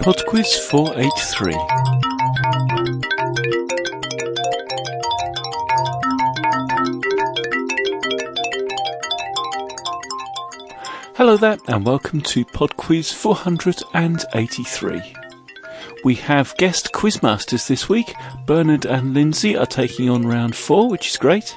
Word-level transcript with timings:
Podquiz 0.00 0.58
483. 0.70 1.52
Hello 11.16 11.36
there, 11.36 11.58
and 11.68 11.84
welcome 11.84 12.22
to 12.22 12.46
Podquiz 12.46 13.12
483. 13.12 15.02
We 16.02 16.14
have 16.14 16.56
guest 16.56 16.92
quizmasters 16.94 17.68
this 17.68 17.90
week. 17.90 18.14
Bernard 18.46 18.86
and 18.86 19.14
Lyndsey 19.14 19.60
are 19.60 19.66
taking 19.66 20.08
on 20.08 20.26
round 20.26 20.56
four, 20.56 20.88
which 20.88 21.10
is 21.10 21.18
great. 21.18 21.54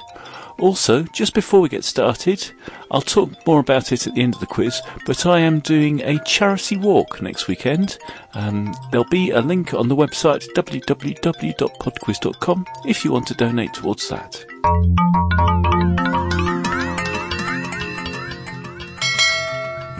Also, 0.58 1.04
just 1.04 1.32
before 1.34 1.60
we 1.60 1.68
get 1.68 1.84
started, 1.84 2.52
I'll 2.90 3.02
talk 3.02 3.30
more 3.46 3.60
about 3.60 3.92
it 3.92 4.06
at 4.06 4.14
the 4.14 4.22
end 4.22 4.34
of 4.34 4.40
the 4.40 4.46
quiz, 4.46 4.80
but 5.06 5.26
I 5.26 5.40
am 5.40 5.60
doing 5.60 6.00
a 6.02 6.22
charity 6.24 6.76
walk 6.76 7.20
next 7.20 7.48
weekend. 7.48 7.98
Um, 8.34 8.74
there'll 8.90 9.08
be 9.08 9.30
a 9.30 9.40
link 9.40 9.74
on 9.74 9.88
the 9.88 9.96
website 9.96 10.46
www.podquiz.com 10.54 12.66
if 12.86 13.04
you 13.04 13.12
want 13.12 13.26
to 13.26 13.34
donate 13.34 13.74
towards 13.74 14.08
that. 14.08 14.44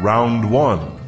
Round 0.01 0.51
1. 0.51 1.03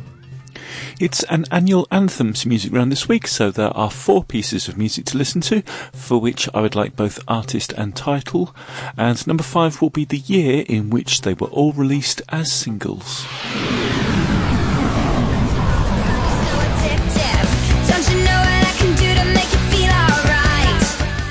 It's 0.98 1.22
an 1.24 1.44
annual 1.50 1.86
anthems 1.90 2.46
music 2.46 2.72
round 2.72 2.90
this 2.90 3.06
week, 3.06 3.26
so 3.26 3.50
there 3.50 3.76
are 3.76 3.90
four 3.90 4.24
pieces 4.24 4.66
of 4.66 4.78
music 4.78 5.04
to 5.06 5.18
listen 5.18 5.42
to, 5.42 5.60
for 5.92 6.18
which 6.18 6.48
I 6.54 6.62
would 6.62 6.74
like 6.74 6.96
both 6.96 7.22
artist 7.28 7.74
and 7.74 7.94
title. 7.94 8.56
And 8.96 9.26
number 9.26 9.42
five 9.42 9.82
will 9.82 9.90
be 9.90 10.06
the 10.06 10.16
year 10.16 10.64
in 10.66 10.88
which 10.88 11.20
they 11.20 11.34
were 11.34 11.48
all 11.48 11.74
released 11.74 12.22
as 12.30 12.50
singles. 12.50 13.26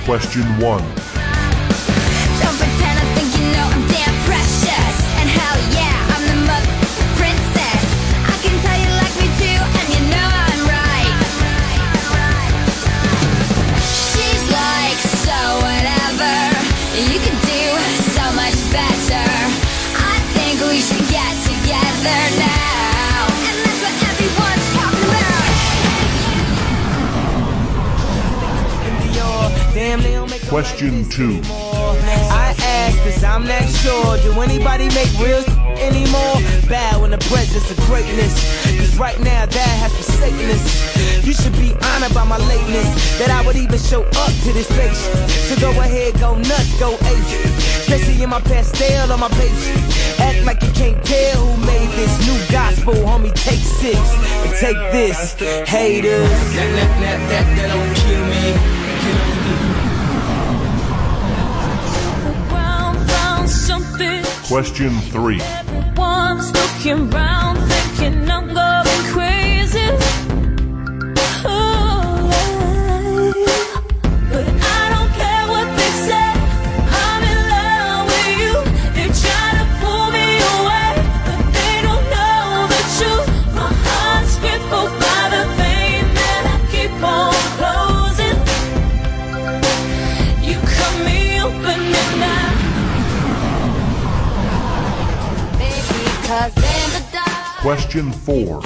Question 0.06 0.44
1. 0.60 1.15
Question 30.50 31.10
2. 31.10 31.42
I 31.44 32.56
ask 32.60 32.98
cause 33.00 33.24
I'm 33.24 33.48
not 33.48 33.68
sure. 33.68 34.18
Do 34.22 34.40
anybody 34.42 34.88
make 34.90 35.12
real 35.18 35.44
anymore? 35.82 36.38
Bad 36.70 37.02
when 37.02 37.12
the 37.12 37.18
presence 37.18 37.72
of 37.72 37.78
greatness. 37.88 38.34
Cause 38.78 38.98
right 38.98 39.20
now 39.22 39.46
that 39.46 39.74
has 39.82 39.92
forsaken 39.96 40.50
us. 40.52 41.26
You 41.26 41.34
should 41.34 41.54
be 41.54 41.74
honored 41.82 42.14
by 42.14 42.24
my 42.26 42.38
lateness. 42.38 43.18
That 43.18 43.32
I 43.32 43.46
would 43.46 43.56
even 43.56 43.80
show 43.80 44.04
up 44.04 44.34
to 44.46 44.54
this 44.54 44.68
place. 44.68 45.02
So 45.50 45.60
go 45.60 45.72
ahead, 45.82 46.20
go 46.20 46.36
nuts, 46.38 46.80
go 46.80 46.94
ape. 46.94 47.26
Especially 47.82 48.22
in 48.22 48.30
my 48.30 48.42
pastel 48.42 49.12
on 49.12 49.20
my 49.20 49.30
page. 49.30 49.58
Act 50.20 50.46
like 50.46 50.62
you 50.62 50.72
can't 50.72 51.04
tell 51.04 51.46
who 51.46 51.66
made 51.66 51.90
this 51.98 52.14
new 52.28 52.40
gospel, 52.52 52.94
homie. 52.94 53.34
Take 53.34 53.66
six 53.66 53.98
and 53.98 54.54
take 54.62 54.78
this, 54.94 55.34
haters. 55.68 56.30
That, 56.54 56.70
that, 56.78 56.92
that, 57.02 57.20
that, 57.30 57.46
that 57.58 57.68
don't 57.74 57.96
kill 57.98 58.26
me. 58.30 58.75
Question 64.48 64.92
3. 65.12 65.40
Question 97.66 98.12
4. 98.12 98.62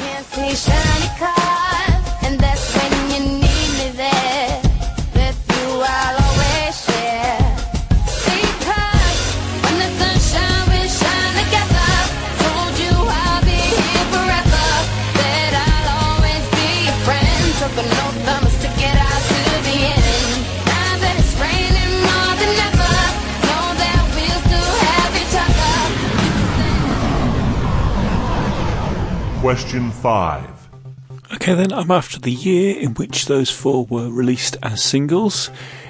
Question 29.49 29.89
5. 29.89 30.69
Okay, 31.33 31.55
then 31.55 31.73
I'm 31.73 31.89
after 31.89 32.19
the 32.19 32.31
year 32.31 32.79
in 32.79 32.93
which 32.93 33.25
those 33.25 33.49
four 33.49 33.83
were 33.87 34.11
released 34.11 34.57
as 34.61 34.83
singles. 34.83 35.49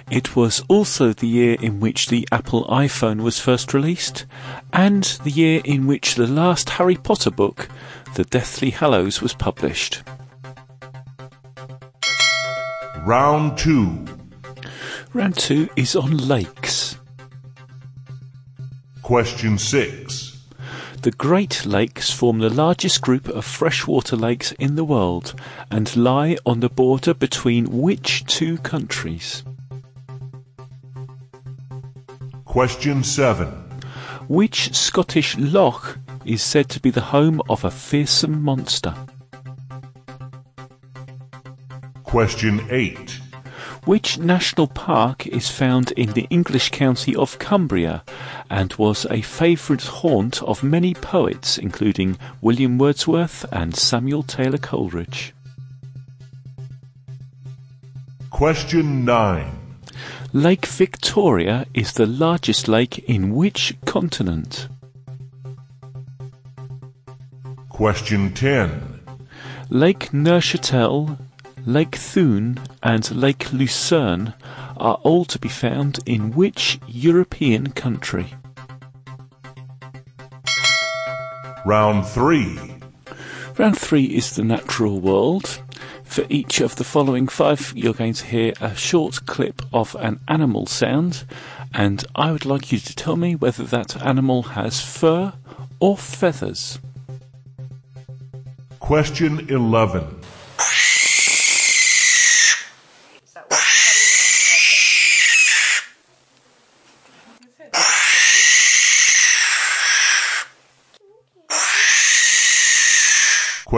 It 0.09 0.33
was 0.33 0.63
also 0.69 1.11
the 1.11 1.27
year 1.27 1.57
in 1.59 1.81
which 1.81 2.07
the 2.07 2.25
Apple 2.31 2.63
iPhone 2.67 3.19
was 3.19 3.37
first 3.37 3.73
released, 3.73 4.25
and 4.71 5.03
the 5.25 5.29
year 5.29 5.61
in 5.65 5.87
which 5.87 6.15
the 6.15 6.25
last 6.25 6.69
Harry 6.69 6.95
Potter 6.95 7.31
book, 7.31 7.67
The 8.15 8.23
Deathly 8.23 8.69
Hallows, 8.69 9.21
was 9.21 9.33
published. 9.33 10.03
Round 12.99 13.57
2. 13.57 14.05
Round 15.11 15.35
two 15.35 15.67
is 15.75 15.97
on 15.97 16.15
lakes. 16.15 16.97
Question 19.01 19.57
6. 19.57 20.18
The 21.01 21.11
Great 21.11 21.65
Lakes 21.65 22.11
form 22.11 22.39
the 22.39 22.49
largest 22.49 23.01
group 23.01 23.29
of 23.29 23.45
freshwater 23.45 24.17
lakes 24.17 24.51
in 24.59 24.75
the 24.75 24.83
world 24.83 25.33
and 25.71 25.95
lie 25.95 26.35
on 26.45 26.59
the 26.59 26.67
border 26.67 27.13
between 27.13 27.67
which 27.67 28.25
two 28.25 28.57
countries? 28.57 29.43
Question 32.43 33.05
7. 33.05 33.47
Which 34.27 34.75
Scottish 34.75 35.37
loch 35.37 35.99
is 36.25 36.41
said 36.43 36.67
to 36.69 36.81
be 36.81 36.89
the 36.89 36.99
home 37.15 37.41
of 37.49 37.63
a 37.63 37.71
fearsome 37.71 38.43
monster? 38.43 38.93
Question 42.03 42.67
8. 42.69 43.21
Which 43.85 44.17
national 44.17 44.67
park 44.67 45.25
is 45.25 45.49
found 45.49 45.91
in 45.91 46.11
the 46.11 46.27
English 46.29 46.69
county 46.69 47.15
of 47.15 47.39
Cumbria 47.39 48.03
and 48.49 48.73
was 48.75 49.05
a 49.09 49.21
favourite 49.21 49.83
haunt 49.83 50.43
of 50.43 50.63
many 50.63 50.93
poets, 50.93 51.57
including 51.57 52.17
William 52.41 52.77
Wordsworth 52.77 53.45
and 53.51 53.75
Samuel 53.75 54.23
Taylor 54.23 54.57
Coleridge? 54.57 55.33
Question 58.29 59.05
9. 59.05 59.51
Lake 60.33 60.65
Victoria 60.67 61.65
is 61.73 61.93
the 61.93 62.05
largest 62.05 62.67
lake 62.67 62.99
in 63.09 63.33
which 63.33 63.73
continent? 63.85 64.67
Question 67.69 68.33
10. 68.33 68.99
Lake 69.69 70.11
Neuchatel, 70.11 71.17
Lake 71.65 71.95
Thun, 71.95 72.59
and 72.81 73.11
Lake 73.11 73.51
Lucerne 73.51 74.33
are 74.77 74.95
all 75.03 75.25
to 75.25 75.39
be 75.39 75.49
found 75.49 75.99
in 76.05 76.31
which 76.31 76.79
European 76.87 77.71
country? 77.71 78.33
Round 81.65 82.05
3. 82.05 82.79
Round 83.57 83.77
three 83.77 84.05
is 84.05 84.37
the 84.37 84.43
natural 84.45 85.01
world. 85.01 85.61
For 86.05 86.25
each 86.29 86.61
of 86.61 86.77
the 86.77 86.85
following 86.85 87.27
five, 87.27 87.73
you're 87.75 87.93
going 87.93 88.13
to 88.13 88.25
hear 88.25 88.53
a 88.61 88.73
short 88.73 89.25
clip 89.25 89.61
of 89.73 89.95
an 89.99 90.21
animal 90.29 90.65
sound, 90.65 91.25
and 91.73 92.05
I 92.15 92.31
would 92.31 92.45
like 92.45 92.71
you 92.71 92.79
to 92.79 92.95
tell 92.95 93.17
me 93.17 93.35
whether 93.35 93.65
that 93.65 94.01
animal 94.01 94.43
has 94.43 94.79
fur 94.79 95.33
or 95.81 95.97
feathers. 95.97 96.79
Question 98.79 99.45
11. 99.49 100.18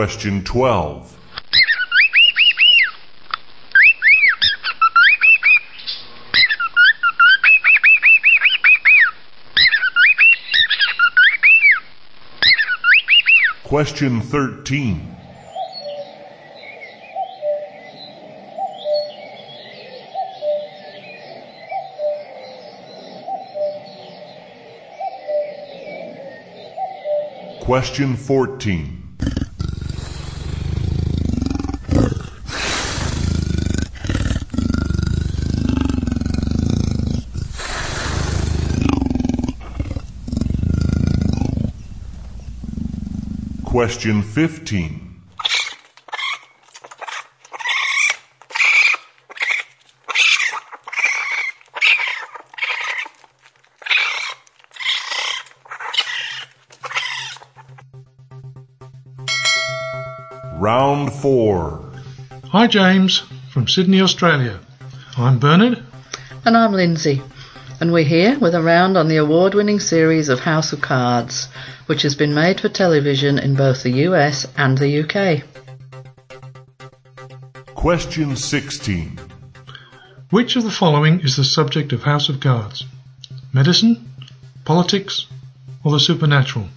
Question 0.02 0.42
12. 0.42 1.16
Question 13.62 14.20
13. 14.20 15.16
Question 27.60 28.16
14. 28.16 29.01
Question 43.72 44.20
15. 44.20 45.22
Round 60.58 61.10
4. 61.10 61.92
Hi, 62.48 62.66
James, 62.66 63.22
from 63.50 63.66
Sydney, 63.66 64.02
Australia. 64.02 64.60
I'm 65.16 65.38
Bernard. 65.38 65.82
And 66.44 66.58
I'm 66.58 66.72
Lyndsey, 66.72 67.22
and 67.82 67.92
we're 67.92 68.04
here 68.04 68.38
with 68.38 68.54
a 68.54 68.62
round 68.62 68.96
on 68.96 69.08
the 69.08 69.16
award 69.16 69.54
winning 69.54 69.80
series 69.80 70.28
of 70.28 70.38
House 70.38 70.72
of 70.72 70.80
Cards, 70.80 71.48
which 71.86 72.02
has 72.02 72.14
been 72.14 72.32
made 72.32 72.60
for 72.60 72.68
television 72.68 73.40
in 73.40 73.56
both 73.56 73.82
the 73.82 74.06
US 74.06 74.46
and 74.56 74.78
the 74.78 75.00
UK. 75.02 75.42
Question 77.74 78.36
16. 78.36 79.18
Which 80.30 80.54
of 80.54 80.62
the 80.62 80.70
following 80.70 81.22
is 81.22 81.34
the 81.34 81.42
subject 81.42 81.92
of 81.92 82.04
House 82.04 82.28
of 82.28 82.38
Cards? 82.38 82.84
Medicine, 83.52 84.08
politics, 84.64 85.26
or 85.82 85.90
the 85.90 85.98
supernatural? 85.98 86.68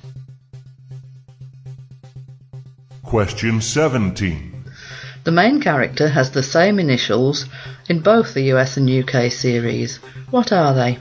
Question 3.03 3.61
17. 3.61 4.63
The 5.23 5.31
main 5.31 5.61
character 5.61 6.09
has 6.09 6.31
the 6.31 6.41
same 6.41 6.79
initials 6.79 7.45
in 7.87 8.01
both 8.01 8.33
the 8.33 8.53
US 8.53 8.77
and 8.77 8.89
UK 8.89 9.31
series. 9.31 9.97
What 10.31 10.51
are 10.51 10.73
they? 10.73 10.97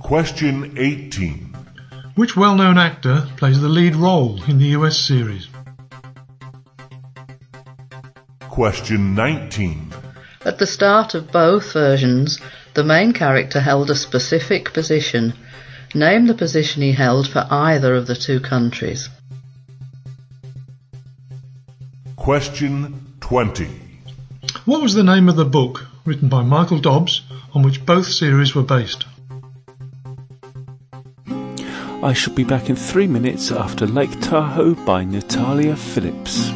Question 0.00 0.74
18. 0.76 1.56
Which 2.14 2.36
well 2.36 2.54
known 2.54 2.78
actor 2.78 3.26
plays 3.36 3.60
the 3.60 3.68
lead 3.68 3.96
role 3.96 4.42
in 4.44 4.58
the 4.58 4.76
US 4.78 4.98
series? 4.98 5.48
Question 8.40 9.14
19. 9.14 9.92
At 10.44 10.58
the 10.58 10.66
start 10.66 11.14
of 11.14 11.32
both 11.32 11.72
versions, 11.72 12.38
the 12.74 12.84
main 12.84 13.12
character 13.12 13.60
held 13.60 13.90
a 13.90 13.96
specific 13.96 14.72
position. 14.72 15.32
Name 15.94 16.26
the 16.26 16.34
position 16.34 16.82
he 16.82 16.92
held 16.92 17.26
for 17.26 17.46
either 17.50 17.96
of 17.96 18.06
the 18.06 18.14
two 18.14 18.40
countries. 18.40 19.08
Question 22.16 23.03
20. 23.24 23.66
What 24.66 24.82
was 24.82 24.92
the 24.92 25.02
name 25.02 25.30
of 25.30 25.36
the 25.36 25.46
book 25.46 25.86
written 26.04 26.28
by 26.28 26.42
Michael 26.42 26.78
Dobbs 26.78 27.22
on 27.54 27.62
which 27.62 27.86
both 27.86 28.04
series 28.04 28.54
were 28.54 28.62
based? 28.62 29.06
I 31.26 32.12
shall 32.12 32.34
be 32.34 32.44
back 32.44 32.68
in 32.68 32.76
three 32.76 33.06
minutes 33.06 33.50
after 33.50 33.86
Lake 33.86 34.20
Tahoe 34.20 34.74
by 34.84 35.04
Natalya 35.04 35.74
Phillips. 35.74 36.50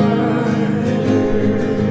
wonder. 0.00 1.89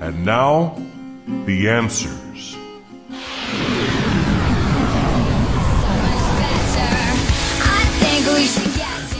And 0.00 0.26
now, 0.26 0.76
the 1.46 1.68
answer. 1.70 2.23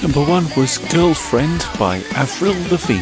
Number 0.05 0.21
one 0.23 0.47
was 0.55 0.77
Girlfriend 0.93 1.65
by 1.79 1.97
Avril 2.15 2.53
Lavigne. 2.71 3.01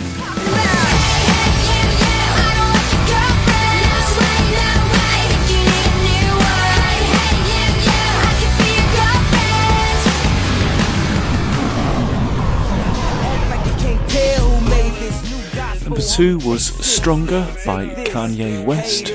Number 15.82 16.00
two 16.00 16.38
was 16.48 16.66
Stronger 16.66 17.44
by 17.66 17.86
Kanye 18.06 18.64
West. 18.64 19.12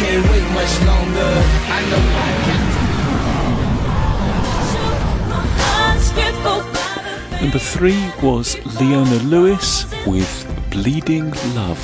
Can't 0.00 0.24
wait 0.30 0.46
much 0.56 0.74
longer. 0.88 1.30
I 1.76 1.80
know 1.90 2.02
I 2.16 2.50
Number 7.42 7.58
three 7.58 8.02
was 8.22 8.56
Leona 8.80 9.18
Lewis 9.24 9.86
with 10.06 10.30
Bleeding 10.70 11.32
Love. 11.54 11.80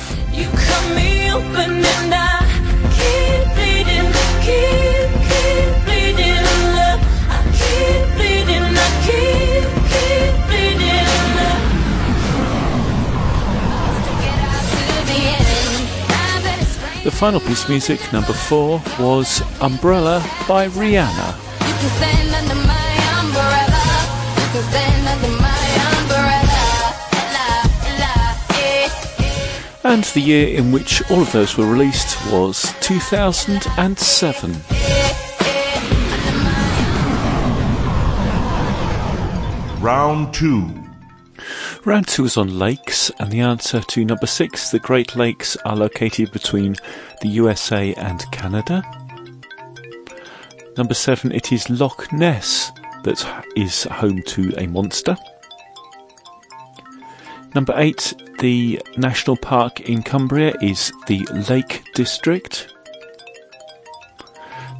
Final 17.17 17.39
piece 17.39 17.63
of 17.63 17.69
music, 17.69 18.13
number 18.13 18.31
four, 18.31 18.79
was 18.99 19.41
Umbrella 19.59 20.19
by 20.47 20.67
Rihanna. 20.67 21.33
And 29.83 30.03
the 30.03 30.21
year 30.21 30.55
in 30.55 30.71
which 30.71 31.01
all 31.09 31.21
of 31.21 31.31
those 31.31 31.57
were 31.57 31.65
released 31.65 32.15
was 32.31 32.71
2007. 32.81 34.51
eh, 34.69 35.15
eh. 35.39 36.13
Under 36.13 36.37
my 36.43 36.77
Round 39.81 40.31
2. 40.33 40.86
Round 41.87 42.05
two 42.05 42.25
is 42.25 42.35
on 42.35 42.59
lakes, 42.59 43.11
and 43.17 43.31
the 43.31 43.39
answer 43.39 43.79
to 43.79 44.03
number 44.03 44.27
six, 44.27 44.71
the 44.71 44.79
Great 44.79 45.15
Lakes 45.15 45.55
are 45.63 45.77
located 45.77 46.33
between 46.33 46.75
the 47.21 47.29
USA 47.29 47.93
and 47.93 48.29
Canada. 48.33 48.83
Number 50.75 50.93
seven, 50.93 51.31
it 51.31 51.53
is 51.53 51.69
Loch 51.69 52.11
Ness 52.11 52.73
that 53.05 53.25
is 53.55 53.83
home 53.83 54.21
to 54.23 54.53
a 54.57 54.67
monster. 54.67 55.15
Number 57.55 57.73
eight, 57.77 58.13
the 58.39 58.81
national 58.97 59.37
park 59.37 59.79
in 59.79 60.03
Cumbria 60.03 60.55
is 60.61 60.91
the 61.07 61.25
Lake 61.49 61.85
District. 61.95 62.67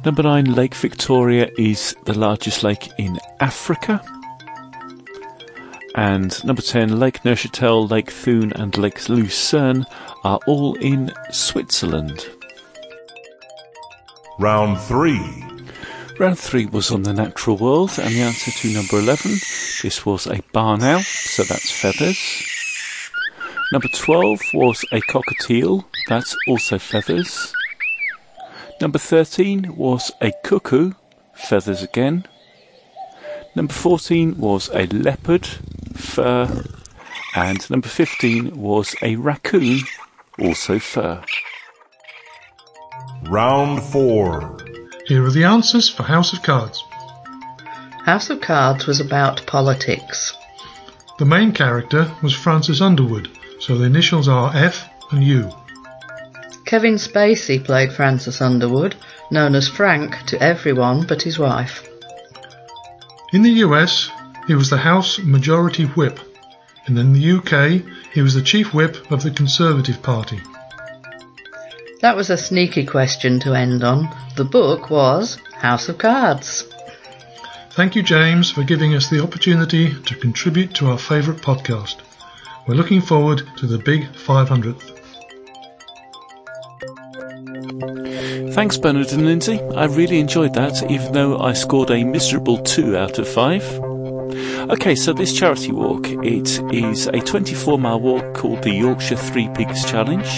Number 0.04 0.24
nine, 0.24 0.44
Lake 0.44 0.74
Victoria 0.74 1.48
is 1.56 1.96
the 2.04 2.18
largest 2.18 2.62
lake 2.62 2.90
in 2.98 3.18
Africa. 3.40 4.02
And 5.98 6.44
number 6.44 6.62
10, 6.62 7.00
Lake 7.00 7.24
Neuchâtel, 7.24 7.90
Lake 7.90 8.12
Thun, 8.12 8.52
and 8.52 8.78
Lake 8.78 9.08
Lucerne 9.08 9.84
are 10.22 10.38
all 10.46 10.76
in 10.76 11.10
Switzerland. 11.32 12.24
Round 14.38 14.78
3. 14.78 15.18
Round 16.20 16.38
3 16.38 16.66
was 16.66 16.92
on 16.92 17.02
the 17.02 17.12
natural 17.12 17.56
world, 17.56 17.98
and 17.98 18.14
the 18.14 18.20
answer 18.20 18.52
to 18.52 18.72
number 18.72 19.00
11, 19.00 19.32
this 19.82 20.06
was 20.06 20.28
a 20.28 20.40
barn 20.52 20.84
owl, 20.84 21.00
so 21.00 21.42
that's 21.42 21.72
feathers. 21.72 22.44
Number 23.72 23.88
12 23.92 24.38
was 24.54 24.84
a 24.92 25.00
cockatiel, 25.00 25.84
that's 26.08 26.36
also 26.46 26.78
feathers. 26.78 27.52
Number 28.80 29.00
13 29.00 29.74
was 29.74 30.12
a 30.20 30.30
cuckoo, 30.44 30.92
feathers 31.34 31.82
again. 31.82 32.24
Number 33.56 33.72
14 33.72 34.38
was 34.38 34.70
a 34.72 34.86
leopard, 34.86 35.48
fur. 35.98 36.64
And 37.34 37.68
number 37.70 37.88
15 37.88 38.56
was 38.56 38.94
a 39.02 39.16
raccoon, 39.16 39.80
also 40.38 40.78
fur. 40.78 41.22
Round 43.24 43.82
4. 43.82 44.58
Here 45.06 45.24
are 45.24 45.30
the 45.30 45.44
answers 45.44 45.88
for 45.88 46.02
House 46.04 46.32
of 46.32 46.42
Cards. 46.42 46.82
House 48.04 48.30
of 48.30 48.40
Cards 48.40 48.86
was 48.86 49.00
about 49.00 49.46
politics. 49.46 50.34
The 51.18 51.24
main 51.24 51.52
character 51.52 52.10
was 52.22 52.32
Francis 52.32 52.80
Underwood, 52.80 53.28
so 53.60 53.76
the 53.76 53.84
initials 53.84 54.28
are 54.28 54.54
F 54.54 54.88
and 55.10 55.22
U. 55.22 55.50
Kevin 56.64 56.94
Spacey 56.94 57.62
played 57.62 57.92
Francis 57.92 58.40
Underwood, 58.40 58.94
known 59.30 59.54
as 59.54 59.68
Frank 59.68 60.14
to 60.26 60.42
everyone 60.42 61.06
but 61.06 61.22
his 61.22 61.38
wife. 61.38 61.88
In 63.32 63.42
the 63.42 63.64
US, 63.64 64.10
he 64.48 64.54
was 64.54 64.70
the 64.70 64.78
House 64.78 65.18
Majority 65.18 65.84
Whip, 65.84 66.18
and 66.86 66.98
in 66.98 67.12
the 67.12 67.32
UK, 67.32 67.82
he 68.12 68.22
was 68.22 68.34
the 68.34 68.42
Chief 68.42 68.72
Whip 68.74 69.12
of 69.12 69.22
the 69.22 69.30
Conservative 69.30 70.02
Party. 70.02 70.40
That 72.00 72.16
was 72.16 72.30
a 72.30 72.38
sneaky 72.38 72.86
question 72.86 73.40
to 73.40 73.52
end 73.52 73.84
on. 73.84 74.08
The 74.36 74.44
book 74.44 74.88
was 74.88 75.36
House 75.52 75.90
of 75.90 75.98
Cards. 75.98 76.64
Thank 77.72 77.94
you, 77.94 78.02
James, 78.02 78.50
for 78.50 78.64
giving 78.64 78.94
us 78.94 79.10
the 79.10 79.22
opportunity 79.22 79.94
to 80.02 80.16
contribute 80.16 80.74
to 80.76 80.88
our 80.88 80.98
favourite 80.98 81.42
podcast. 81.42 81.96
We're 82.66 82.74
looking 82.74 83.02
forward 83.02 83.42
to 83.58 83.66
the 83.66 83.78
big 83.78 84.04
500th. 84.12 84.94
Thanks, 88.54 88.78
Bernard 88.78 89.12
and 89.12 89.22
Lyndsey. 89.22 89.76
I 89.76 89.84
really 89.84 90.18
enjoyed 90.18 90.54
that, 90.54 90.90
even 90.90 91.12
though 91.12 91.38
I 91.38 91.52
scored 91.52 91.90
a 91.90 92.02
miserable 92.02 92.58
2 92.58 92.96
out 92.96 93.18
of 93.18 93.28
5. 93.28 93.87
Okay, 94.70 94.94
so 94.94 95.14
this 95.14 95.32
charity 95.32 95.72
walk, 95.72 96.10
it 96.10 96.60
is 96.74 97.06
a 97.06 97.20
24 97.20 97.78
mile 97.78 97.98
walk 97.98 98.34
called 98.34 98.62
the 98.62 98.70
Yorkshire 98.70 99.16
Three 99.16 99.48
Peaks 99.56 99.82
Challenge. 99.82 100.28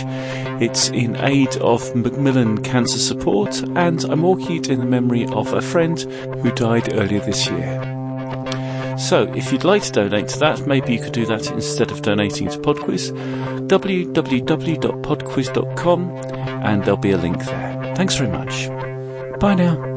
It's 0.63 0.89
in 0.91 1.17
aid 1.17 1.57
of 1.57 1.97
Macmillan 1.97 2.63
Cancer 2.63 2.99
Support, 2.99 3.61
and 3.77 4.05
I'm 4.05 4.23
walking 4.23 4.59
it 4.59 4.69
in 4.69 4.79
the 4.79 4.87
memory 4.87 5.27
of 5.27 5.53
a 5.53 5.61
friend 5.61 6.01
who 6.01 6.53
died 6.53 6.95
earlier 6.95 7.19
this 7.19 7.49
year. 7.49 8.97
So, 8.97 9.25
if 9.35 9.51
you'd 9.51 9.65
like 9.65 9.83
to 9.83 9.91
donate 9.91 10.29
to 10.29 10.39
that, 10.39 10.65
maybe 10.65 10.93
you 10.93 11.01
could 11.01 11.13
do 11.13 11.27
that 11.27 11.51
instead 11.51 11.91
of 11.91 12.03
donating 12.03 12.49
to 12.51 12.59
Podquiz. 12.59 13.11
www.podquiz.com, 13.67 16.11
and 16.65 16.85
there'll 16.85 16.97
be 16.97 17.11
a 17.11 17.19
link 17.19 17.45
there. 17.47 17.95
Thanks 17.97 18.17
very 18.17 18.31
much. 18.31 18.69
Bye 19.41 19.55
now. 19.55 19.90